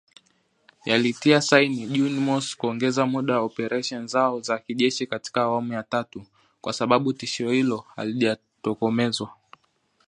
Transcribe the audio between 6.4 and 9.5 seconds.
kwa sababu tishio hilo halijatokomezwa